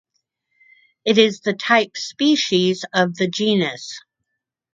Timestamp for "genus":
3.27-4.01